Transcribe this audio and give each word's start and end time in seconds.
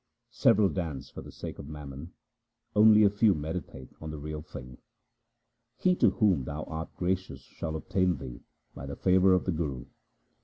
Several 0.31 0.67
dance 0.67 1.11
for 1.11 1.21
the 1.21 1.31
sake 1.31 1.59
of 1.59 1.67
mammon; 1.67 2.11
only 2.75 3.03
a 3.03 3.09
few 3.11 3.35
meditate 3.35 3.91
on 4.01 4.09
the 4.09 4.17
Real 4.17 4.41
Thing. 4.41 4.79
He 5.77 5.93
to 5.97 6.09
whom 6.09 6.45
Thou 6.45 6.63
art 6.63 6.89
gracious 6.97 7.41
shall 7.41 7.75
obtain 7.75 8.17
Thee 8.17 8.41
by 8.73 8.87
the 8.87 8.95
favour 8.95 9.31
of 9.35 9.45
the 9.45 9.51
Guru. 9.51 9.85